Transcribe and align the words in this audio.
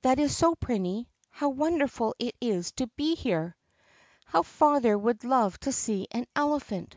"That 0.00 0.18
is 0.18 0.34
so, 0.34 0.54
Prinny. 0.54 1.06
How 1.28 1.50
wonderful 1.50 2.14
it 2.18 2.34
is 2.40 2.72
to 2.76 2.86
be 2.96 3.14
here!" 3.14 3.56
"How 4.24 4.40
father 4.42 4.96
would 4.96 5.22
love 5.22 5.60
to 5.60 5.70
see 5.70 6.08
an 6.12 6.26
elephant! 6.34 6.96